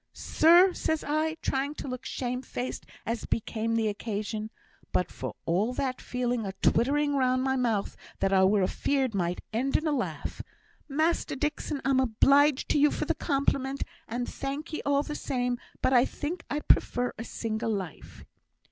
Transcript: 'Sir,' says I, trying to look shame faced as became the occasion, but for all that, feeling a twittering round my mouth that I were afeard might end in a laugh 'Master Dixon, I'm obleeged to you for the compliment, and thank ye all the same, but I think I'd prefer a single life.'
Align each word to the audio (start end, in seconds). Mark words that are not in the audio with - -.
'Sir,' 0.13 0.73
says 0.73 1.03
I, 1.03 1.35
trying 1.43 1.75
to 1.75 1.87
look 1.87 2.05
shame 2.05 2.41
faced 2.41 2.87
as 3.05 3.25
became 3.27 3.75
the 3.75 3.87
occasion, 3.87 4.49
but 4.91 5.11
for 5.11 5.35
all 5.45 5.73
that, 5.75 6.01
feeling 6.01 6.43
a 6.43 6.53
twittering 6.53 7.15
round 7.15 7.43
my 7.43 7.55
mouth 7.55 7.95
that 8.19 8.33
I 8.33 8.43
were 8.45 8.63
afeard 8.63 9.13
might 9.13 9.41
end 9.53 9.77
in 9.77 9.85
a 9.85 9.91
laugh 9.91 10.41
'Master 10.89 11.35
Dixon, 11.35 11.81
I'm 11.85 11.99
obleeged 12.01 12.67
to 12.69 12.79
you 12.79 12.89
for 12.89 13.05
the 13.05 13.13
compliment, 13.13 13.83
and 14.07 14.27
thank 14.27 14.73
ye 14.73 14.81
all 14.87 15.03
the 15.03 15.13
same, 15.13 15.59
but 15.83 15.93
I 15.93 16.03
think 16.05 16.45
I'd 16.49 16.67
prefer 16.67 17.13
a 17.19 17.23
single 17.23 17.69
life.' 17.71 18.25